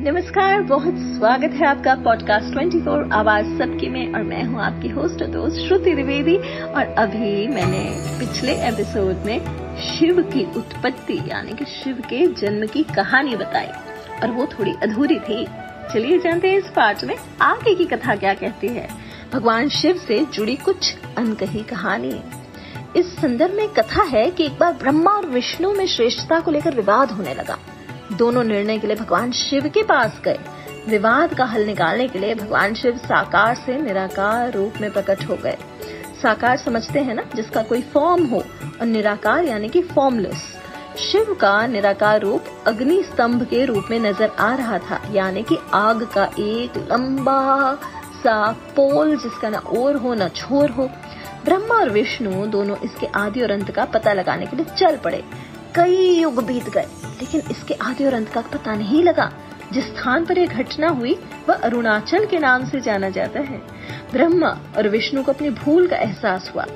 नमस्कार, 0.00 0.60
बहुत 0.62 0.94
स्वागत 0.96 1.50
है 1.54 1.66
आपका 1.66 1.94
पॉडकास्ट 1.94 2.54
24 2.54 3.12
आवाज़ 3.12 3.46
सबकी 3.46 3.88
में, 3.88 4.14
और 4.14 4.22
मैं 4.22 4.44
हूँ 4.44 4.60
आपकी 4.60 4.88
होस्ट 4.88 5.24
दोस्त 5.24 5.56
श्रुति 5.56 5.90
द्विवेदी। 5.90 6.36
और 6.62 6.82
अभी 6.98 7.46
मैंने 7.46 7.96
पिछले 8.18 8.52
एपिसोड 8.52 9.26
में 9.26 9.38
शिव 9.76 10.22
की 10.22 10.44
उत्पत्ति, 10.56 11.22
यानी 11.28 11.52
कि 11.52 11.64
शिव 11.64 11.94
के 11.94 12.26
जन्म 12.26 12.66
की 12.66 12.82
कहानी 12.82 13.36
बताई, 13.36 13.66
और 14.22 14.30
वो 14.30 14.46
थोड़ी 14.46 14.72
अधूरी 14.82 15.18
थी। 15.18 15.46
चलिए 15.94 16.18
जानते 16.18 16.48
हैं 16.48 16.58
इस 16.58 16.70
पार्ट 16.76 17.04
में 17.04 17.16
आगे 17.42 17.74
की 17.74 17.84
कथा 17.84 18.16
क्या 18.16 18.34
कहती 18.34 18.68
है। 18.68 18.88
भगवान 19.32 19.68
शिव 19.68 19.96
से 19.96 20.24
जुड़ी 20.24 20.56
कुछ 20.56 20.94
अनकही 21.16 21.62
कहानी। 21.62 22.20
इस 22.96 23.06
संदर्भ 23.06 23.54
में 23.54 23.68
कथा 23.68 24.02
है 24.02 24.30
कि 24.30 24.44
एक 24.44 24.58
बार 24.58 24.72
ब्रह्मा 24.72 25.10
और 25.10 25.26
विष्णु 25.26 25.72
में 25.72 25.86
श्रेष्ठता 25.86 26.40
को 26.40 26.50
लेकर 26.50 26.74
विवाद 26.74 27.10
होने 27.10 27.34
लगा। 27.34 27.58
दोनों 28.12 28.42
निर्णय 28.44 28.78
के 28.78 28.86
लिए 28.86 28.96
भगवान 28.96 29.32
शिव 29.32 29.68
के 29.68 29.82
पास 29.82 30.20
गए। 30.24 30.38
विवाद 30.88 31.34
का 31.34 31.44
हल 31.44 31.64
निकालने 31.66 32.06
के 32.08 32.18
लिए 32.18 32.34
भगवान 32.34 32.74
शिव 32.74 32.96
साकार 32.98 33.54
से 33.56 33.78
निराकार 33.78 34.52
रूप 34.52 34.80
में 34.80 34.90
प्रकट 34.90 35.24
हो 35.28 35.36
गए। 35.36 35.56
साकार 36.22 36.56
समझते 36.56 37.00
हैं 37.00 37.14
ना, 37.14 37.24
जिसका 37.34 37.62
कोई 37.62 37.82
फॉर्म 37.92 38.24
हो, 38.26 38.38
और 38.80 38.86
निराकार 38.86 39.44
यानी 39.44 39.68
कि 39.68 39.82
फॉर्मलेस 39.82 40.46
शिव 41.00 41.32
का 41.34 41.66
निराकार 41.66 42.20
रूप 42.20 42.44
अग्नि 42.66 43.02
स्तंभ 43.02 43.42
के 43.42 43.64
रूप 43.64 43.84
में 43.90 43.98
नज़र 44.00 44.30
आ 44.38 44.54
रहा 44.54 44.78
था, 44.78 45.00
यानी 45.12 45.42
कि 45.42 45.58
आग 45.74 46.02
का 46.04 46.24
एक 46.38 46.76
लंबा 46.92 47.74
सा 48.22 48.50
पोल 48.76 49.16
जिसका 49.16 49.48
ना 49.48 49.62
ओर 49.68 49.96
हो, 49.96 50.14
ना 50.14 50.28
छोर 50.28 50.70
हो। 50.70 50.90
ब्रह्मा 51.44 51.74
और 51.74 51.90
विष्णु 51.90 52.46
दोनों 52.46 52.76
इसके 52.76 53.06
आदि 53.06 53.42
और 53.42 53.50
अंत 53.50 53.70
का 53.70 53.84
पता 53.84 54.12
लगाने 54.12 54.46
के 54.46 54.56
लिए 54.56 54.66
चल 54.76 54.96
पड़े। 54.96 55.22
कई 55.74 56.08
युग 56.12 56.44
बीत 56.46 56.68
गए, 56.68 56.86
लेकिन 57.20 57.42
इसके 57.50 57.74
आदि 57.74 58.04
और 58.04 58.14
अंत 58.14 58.28
का 58.28 58.40
पता 58.52 58.74
नहीं 58.74 59.02
लगा। 59.02 59.30
जिस 59.72 59.84
स्थान 59.84 60.24
पर 60.24 60.38
यह 60.38 60.46
घटना 60.46 60.88
हुई, 60.88 61.14
वह 61.48 61.54
अरुणाचल 61.54 62.26
के 62.26 62.38
नाम 62.38 62.64
से 62.64 62.80
जाना 62.80 63.08
जाता 63.10 63.40
है। 63.40 63.60
ब्रह्मा 64.12 64.58
और 64.76 64.88
विष्णु 64.88 65.22
को 65.22 65.32
अपनी 65.32 65.50
भूल 65.50 65.86
का 65.86 65.96
एहसास 65.96 66.50
हुआ। 66.54 66.66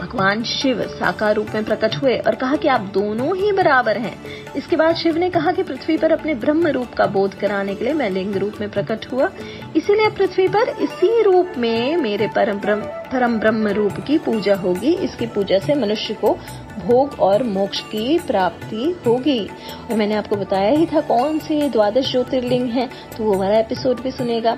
भगवान 0.00 0.42
शिव 0.42 0.82
साकार 0.82 1.34
रूप 1.34 1.46
में 1.54 1.64
प्रकट 1.64 1.96
हुए 1.96 2.16
और 2.18 2.34
कहा 2.34 2.56
कि 2.56 2.68
आप 2.68 2.80
दोनों 2.94 3.36
ही 3.36 3.52
बराबर 3.52 3.98
हैं। 3.98 4.14
इसके 4.54 4.76
बाद 4.76 4.96
शिव 4.96 5.16
ने 5.16 5.28
कहा 5.30 5.52
कि 5.52 5.62
पृथ्वी 5.62 5.96
पर 5.96 6.12
अपने 6.12 6.34
ब्रह्म 6.34 6.68
रूप 6.68 6.94
का 6.94 7.06
बोध 7.06 7.34
कराने 7.34 7.74
के 7.74 7.84
लिए 7.84 7.94
मैं 7.94 8.10
लिंग 8.10 8.36
रूप 8.36 8.60
में 8.60 8.68
प्रकट 8.70 9.06
हुआ। 9.12 9.30
इसीलिए 9.76 10.10
पृथ्वी 10.10 10.48
पर 10.48 10.68
इसी 10.80 11.22
रूप 11.22 11.52
में 11.58 11.96
मेरे 11.96 12.28
परम 12.28 12.58
ब्रह्म 12.58 12.82
परम 13.12 13.38
ब्रह्म 13.38 13.68
रूप 13.68 14.00
की 14.06 14.18
पूजा 14.18 14.54
होगी। 14.54 14.92
इसकी 14.94 15.26
पूजा 15.26 15.58
से 15.58 15.74
मनुष्य 15.74 16.14
को 16.14 16.32
भोग 16.78 17.20
और 17.20 17.42
मोक्ष 17.42 17.80
की 17.80 18.18
प्राप्ति 18.18 18.84
होगी। 19.06 19.38
और 19.80 19.96
मैंने 19.96 20.14
आपको 20.14 20.36
बताया 20.36 20.70
ही 20.70 20.86
था 20.86 21.00
कौन 21.00 21.38
से 21.38 21.68
द्वादश 21.68 22.10
ज्योतिर्लिंग 22.12 22.68
हैं 22.70 22.88
तो 23.16 23.24
वो 23.24 23.34
वाला 23.34 23.58
एपिसोड 23.58 24.00
भी 24.00 24.10
सुनेगा। 24.10 24.56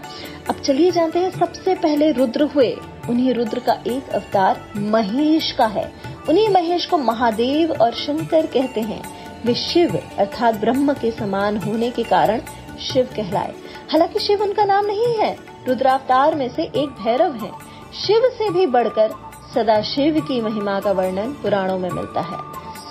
अब 0.50 0.60
चलिए 0.60 0.90
जानते 0.90 1.18
हैं 1.18 1.30
सबसे 1.30 1.74
पहले 1.74 2.10
रुद्र 2.12 2.42
हुए। 2.44 2.70
उन्हीं 3.10 3.34
रुद्र 3.34 3.58
का 3.58 3.72
एक 3.86 4.08
अवतार 4.08 4.64
महेश 4.76 5.52
का 5.52 5.66
है। 5.66 5.90
उन्हीं 6.28 6.48
महेश 6.48 6.86
को 6.86 6.98
महादेव 6.98 7.72
और 7.72 7.92
शंकर 7.94 8.46
कहते 8.46 8.80
हैं। 8.80 9.02
वे 9.44 9.54
शिव 9.54 9.98
अर्थात 10.18 10.54
ब्रह्म 10.54 10.92
के 10.92 11.10
समान 11.10 11.56
होने 11.56 11.90
के 11.90 12.02
कारण 12.02 12.40
शिव 12.80 13.08
कहलाए। 13.16 13.52
हालाँकि 13.92 14.18
शिव 14.18 14.42
उनका 14.42 14.64
नाम 14.64 14.86
नहीं 14.86 15.14
है। 15.16 15.36
रुद्रावतार 15.68 16.34
में 16.34 16.48
से 16.48 16.62
एक 16.62 16.88
भैरव 17.02 17.34
है। 17.34 17.50
शिव 17.94 18.22
से 18.24 18.50
भी 18.50 18.66
बढ़कर 18.66 19.10
सदा 19.54 19.82
शिव 19.82 20.20
की 20.20 20.40
महिमा 20.40 20.80
का 20.80 20.92
वर्णन 20.92 21.32
पुराणों 21.32 21.78
में 21.78 21.90
मिलता 21.90 22.20
है। 22.20 22.38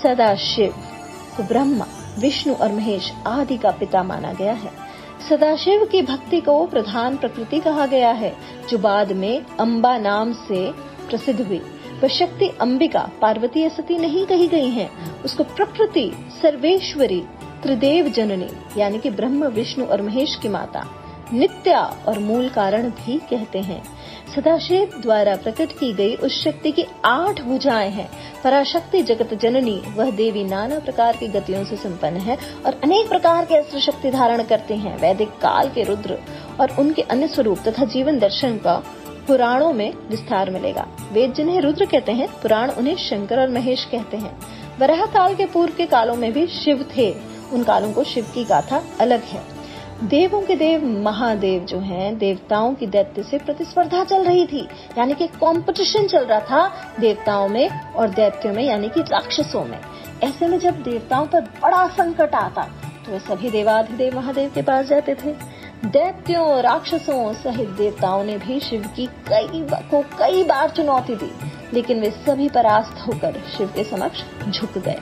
सदा 0.03 0.35
शिव 0.35 0.73
को 1.37 1.43
ब्रह्मा, 1.43 1.85
विष्णु 2.19 2.53
और 2.53 2.71
महेश 2.71 3.13
आदि 3.27 3.57
का 3.57 3.71
पिता 3.71 4.03
माना 4.03 4.33
गया 4.33 4.53
है। 4.53 4.71
सदाशिव 5.29 5.85
की 5.85 6.01
भक्ति 6.01 6.41
को 6.41 6.65
प्रधान 6.65 7.17
प्रकृति 7.17 7.59
कहा 7.59 7.85
गया 7.85 8.11
है, 8.11 8.35
जो 8.69 8.77
बाद 8.77 9.11
में 9.11 9.45
अम्बा 9.59 9.97
नाम 9.97 10.33
से 10.33 10.71
प्रसिद्ध 11.09 11.41
हुई। 11.41 11.61
वह 12.03 12.07
शक्ति 12.07 12.47
अंबिका 12.61 13.09
पार्वती 13.21 13.69
सती 13.69 13.97
नहीं 13.97 14.25
कही 14.25 14.47
गई 14.47 14.69
है। 14.69 14.89
उसको 15.25 15.43
प्रकृति 15.43 16.11
सर्वेश्वरी 16.41 17.23
त्रिदेव 17.63 18.07
जननी, 18.07 18.81
यानी 18.81 18.99
कि 18.99 19.09
ब्रह्म, 19.09 19.45
विष्णु 19.45 19.85
और 19.85 20.01
महेश 20.01 20.35
की 20.35 20.49
माता 20.49 20.85
नित्या 21.33 21.81
और 22.07 22.19
मूल 22.19 22.49
कारण 22.49 22.89
भी 22.89 23.17
कहते 23.17 23.59
हैं। 23.59 23.83
सदाशिव 24.35 25.01
द्वारा 25.01 25.35
प्रकट 25.35 25.71
की 25.71 25.93
गई 25.93 26.15
उस 26.15 26.43
शक्ति 26.43 26.71
की 26.71 26.85
आठ 27.05 27.41
भुजाएँ 27.41 27.89
हैं। 27.89 28.09
पराशक्ति 28.43 29.01
जगत 29.01 29.33
जननी, 29.33 29.81
वह 29.95 30.11
देवी 30.11 30.43
नाना 30.43 30.79
प्रकार 30.79 31.17
की 31.17 31.27
गतियों 31.27 31.63
से 31.65 31.75
संपन्न 31.75 32.17
है 32.17 32.37
और 32.65 32.81
अनेक 32.83 33.09
प्रकार 33.09 33.45
के 33.45 33.55
अस्त्र 33.55 33.79
शक्ति 33.79 34.11
धारण 34.11 34.43
करते 34.43 34.73
हैं, 34.73 34.97
वैदिक 34.97 35.29
काल 35.29 35.69
के 35.69 35.83
रुद्र 35.83 36.17
और 36.61 36.75
उनके 36.79 37.01
अन्य 37.01 37.27
स्वरूप 37.27 37.59
तथा 37.67 37.85
जीवन 37.85 38.19
दर्शन 38.19 38.57
का 38.57 38.83
पुराणों 39.27 39.73
में 39.73 39.93
विस्तार 40.09 40.49
मिलेगा। 40.49 40.87
वेद 41.11 41.33
जिन्हें 41.33 41.61
रुद्र 41.61 41.85
कहते 41.85 42.11
हैं, 42.11 42.27
पुराण 42.27 42.71
उन्हें 42.71 42.95
शंकर 42.95 43.39
और 43.39 43.49
महेश 43.49 43.85
कहते 43.91 44.17
हैं। 44.17 44.37
वराह 44.79 45.05
काल 45.05 45.35
के 45.35 45.45
पूर्व 45.45 45.73
के 45.73 45.85
कालों 45.85 46.15
में 46.15 46.33
भी 46.33 46.47
शिव 46.47 46.85
थे। 46.97 47.15
उन 47.53 47.63
कालों 47.63 47.93
को 47.93 48.03
शिव 48.03 48.31
की 48.33 48.43
गाथा 48.43 48.83
अलग 48.99 49.21
है। 49.23 49.52
देवों 50.03 50.41
के 50.41 50.55
देव 50.55 50.85
महादेव 51.03 51.65
जो 51.65 51.77
हैं, 51.79 52.17
देवताओं 52.17 52.73
की 52.75 52.87
दैत्य 52.87 53.23
से 53.23 53.37
प्रतिस्पर्धा 53.37 54.03
चल 54.03 54.23
रही 54.23 54.45
थी। 54.47 54.67
यानी 54.97 55.13
कि 55.13 55.27
कंपटीशन 55.27 56.07
चल 56.07 56.25
रहा 56.25 56.39
था 56.41 56.95
देवताओं 56.99 57.47
में 57.47 57.69
और 57.69 58.09
दैत्यों 58.09 58.53
में, 58.53 58.63
यानी 58.63 58.89
कि 58.89 59.01
राक्षसों 59.01 59.63
में। 59.65 59.79
ऐसे 60.23 60.47
में 60.47 60.57
जब 60.59 60.81
देवताओं 60.83 61.25
पर 61.25 61.41
बड़ा 61.61 61.87
संकट 61.89 62.35
आता 62.35 62.63
तो 63.05 63.11
वे 63.11 63.19
सभी 63.19 63.49
देवाधिदेव 63.51 64.15
महादेव 64.15 64.51
के 64.55 64.61
पास 64.61 64.85
जाते 64.85 65.15
थे। 65.15 65.33
दैत्यों 65.85 66.61
राक्षसों 66.61 67.33
सहित 67.35 67.69
देवताओं 67.69 68.23
ने 68.23 68.37
भी 68.37 68.59
शिव 68.59 68.89
की 68.95 69.05
कई 69.29 69.65
को 69.91 70.01
कई 70.19 70.43
बार 70.43 70.69
चुनौती 70.69 71.15
दी, 71.15 71.31
लेकिन 71.73 72.01
वे 72.01 72.11
सभी 72.25 72.49
परास्त 72.49 73.07
होकर 73.07 73.41
शिव 73.57 73.73
के 73.75 73.83
समक्ष 73.85 74.23
झुक 74.49 74.77
गए। 74.77 74.99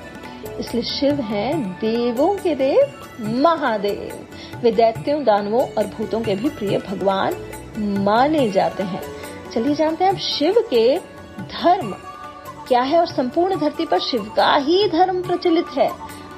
इसलिए 0.61 0.83
शिव 0.83 1.22
है, 1.22 1.63
देवों 1.63 2.35
के 2.35 2.55
देव, 2.55 2.94
महादेव। 3.22 4.27
वे 4.63 4.72
दैत्यों 4.72 5.23
दानवों 5.23 5.61
और 5.61 5.85
भूतों 5.85 6.22
के 6.22 6.35
भी 6.35 6.49
प्रिय 6.49 6.77
भगवान 6.77 7.35
माने 7.79 8.49
जाते 8.49 8.83
हैं। 8.83 9.01
चलिए 9.53 9.75
जानते 9.75 10.03
हैं 10.03 10.11
अब 10.11 10.17
शिव 10.17 10.55
के 10.69 10.97
धर्म। 11.41 11.91
क्या 12.67 12.81
है 12.81 12.99
और 12.99 13.05
संपूर्ण 13.05 13.59
धरती 13.59 13.85
पर 13.85 13.99
शिव 13.99 14.33
का 14.35 14.55
ही 14.55 14.89
धर्म 14.89 15.22
प्रचलित 15.22 15.66
है? 15.77 15.91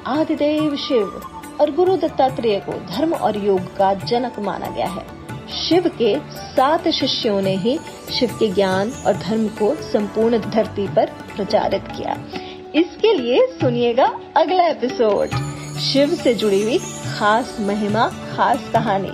आदिदेव 0.08 0.76
शिव 0.76 1.22
और 1.62 1.72
गुरु 1.72 1.98
दत्तात्रेय 1.98 2.60
को 2.60 2.72
धर्म 2.72 3.14
और 3.14 3.38
योग 3.38 3.78
का 3.78 3.94
जनक 3.94 4.40
माना 4.40 4.68
गया 4.68 4.88
है। 4.88 5.24
शिव 5.50 5.88
के 5.88 6.20
सात 6.36 6.88
शिष्यों 6.88 7.42
ने 7.42 7.56
ही 7.56 7.80
शिव 8.20 8.30
के 8.40 8.48
ज्ञान 8.48 8.92
और 9.08 9.14
धर्म 9.14 9.48
को 9.48 9.76
संपूर्ण 9.76 10.38
धरती 10.38 10.88
पर 10.88 11.06
प्रचारित 11.36 11.84
किया। 11.88 12.18
इसके 12.76 13.14
लिए 13.14 13.46
सुनिएगा 13.62 14.06
अगला 14.38 14.68
एपिसोड 14.68 15.30
शिव 15.80 16.16
से 16.16 16.34
जुड़ी 16.34 16.62
हुई 16.64 16.78
खास 17.18 17.58
महिमा 17.60 18.08
खास 18.36 18.70
कहानी। 18.74 19.12